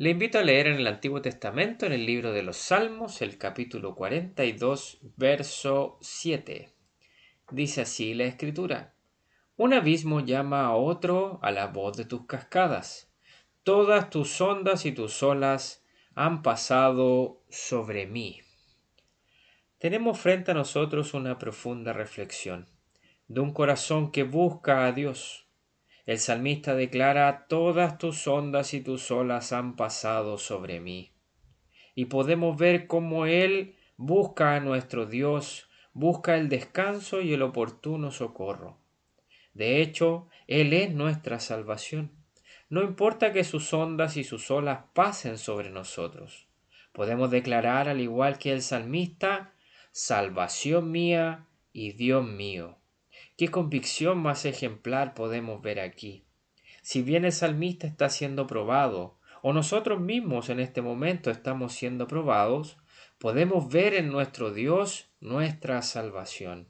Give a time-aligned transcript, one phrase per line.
[0.00, 3.36] Le invito a leer en el Antiguo Testamento, en el libro de los Salmos, el
[3.36, 6.72] capítulo 42, verso 7.
[7.50, 8.94] Dice así la escritura.
[9.56, 13.12] Un abismo llama a otro a la voz de tus cascadas.
[13.64, 15.84] Todas tus ondas y tus olas
[16.14, 18.40] han pasado sobre mí.
[19.78, 22.68] Tenemos frente a nosotros una profunda reflexión
[23.26, 25.47] de un corazón que busca a Dios
[26.08, 31.12] el salmista declara, todas tus ondas y tus olas han pasado sobre mí.
[31.94, 38.10] Y podemos ver cómo Él busca a nuestro Dios, busca el descanso y el oportuno
[38.10, 38.78] socorro.
[39.52, 42.10] De hecho, Él es nuestra salvación.
[42.70, 46.48] No importa que sus ondas y sus olas pasen sobre nosotros.
[46.94, 49.52] Podemos declarar, al igual que el salmista,
[49.92, 52.78] salvación mía y Dios mío.
[53.36, 56.24] Qué convicción más ejemplar podemos ver aquí.
[56.82, 62.06] Si bien el salmista está siendo probado, o nosotros mismos en este momento estamos siendo
[62.06, 62.76] probados,
[63.18, 66.68] podemos ver en nuestro Dios nuestra salvación.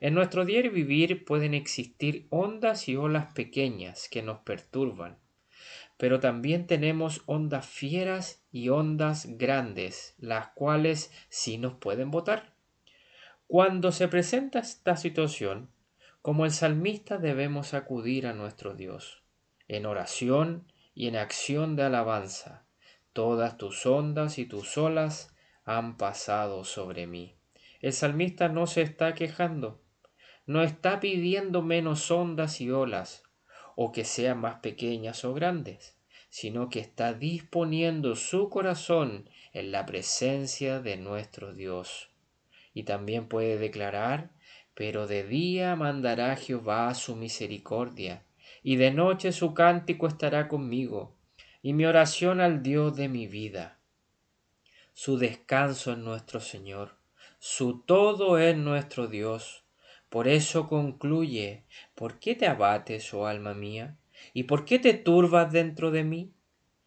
[0.00, 5.18] En nuestro diario vivir pueden existir ondas y olas pequeñas que nos perturban,
[5.96, 12.55] pero también tenemos ondas fieras y ondas grandes, las cuales sí nos pueden botar.
[13.48, 15.70] Cuando se presenta esta situación,
[16.20, 19.22] como el salmista debemos acudir a nuestro Dios,
[19.68, 22.66] en oración y en acción de alabanza.
[23.12, 25.32] Todas tus ondas y tus olas
[25.64, 27.36] han pasado sobre mí.
[27.80, 29.80] El salmista no se está quejando,
[30.44, 33.22] no está pidiendo menos ondas y olas,
[33.76, 35.96] o que sean más pequeñas o grandes,
[36.30, 42.10] sino que está disponiendo su corazón en la presencia de nuestro Dios.
[42.76, 44.36] Y también puede declarar
[44.76, 48.24] pero de día mandará Jehová su misericordia,
[48.62, 51.16] y de noche su cántico estará conmigo,
[51.62, 53.78] y mi oración al Dios de mi vida.
[54.92, 56.96] Su descanso en nuestro Señor,
[57.38, 59.64] su todo es nuestro Dios.
[60.10, 63.96] Por eso concluye, ¿por qué te abates, oh alma mía?
[64.34, 66.34] ¿Y por qué te turbas dentro de mí?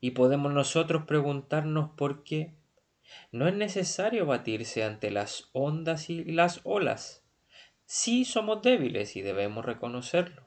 [0.00, 2.54] Y podemos nosotros preguntarnos por qué.
[3.30, 7.22] No es necesario batirse ante las ondas y las olas
[7.94, 10.46] Sí somos débiles y debemos reconocerlo,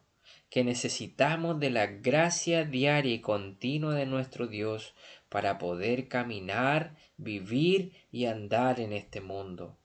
[0.50, 4.96] que necesitamos de la gracia diaria y continua de nuestro Dios
[5.30, 9.78] para poder caminar, vivir y andar en este mundo.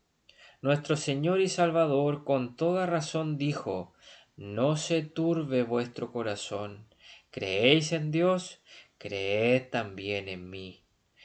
[0.63, 3.93] Nuestro Señor y Salvador con toda razón dijo,
[4.39, 6.87] No se turbe vuestro corazón,
[7.31, 8.63] creéis en Dios,
[8.97, 10.83] creed también en mí.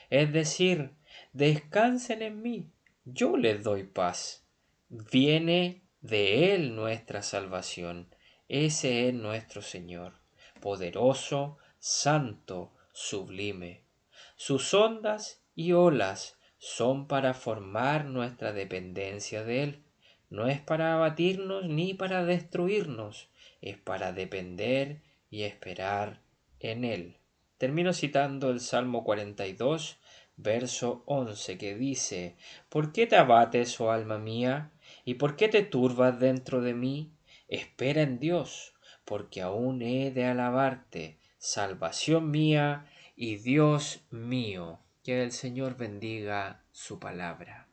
[0.09, 0.91] Es decir,
[1.33, 2.69] descansen en mí,
[3.05, 4.45] yo les doy paz.
[4.89, 8.07] Viene de Él nuestra salvación.
[8.47, 10.13] Ese es nuestro Señor,
[10.61, 13.83] poderoso, santo, sublime.
[14.35, 19.83] Sus ondas y olas son para formar nuestra dependencia de Él.
[20.29, 23.29] No es para abatirnos ni para destruirnos,
[23.61, 26.21] es para depender y esperar
[26.59, 27.17] en Él.
[27.57, 29.97] Termino citando el Salmo 42,
[30.37, 32.35] verso 11, que dice,
[32.69, 34.71] ¿Por qué te abates, oh alma mía?
[35.03, 37.11] ¿Y por qué te turbas dentro de mí?
[37.47, 38.73] Espera en Dios,
[39.05, 42.85] porque aún he de alabarte, salvación mía
[43.15, 44.79] y Dios mío.
[45.03, 47.64] Que el Señor bendiga su palabra.